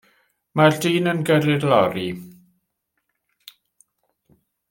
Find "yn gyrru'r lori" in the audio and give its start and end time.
1.11-2.07